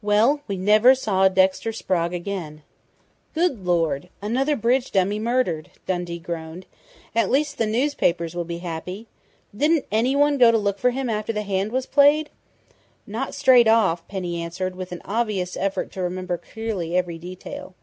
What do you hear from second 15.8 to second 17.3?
to remember clearly every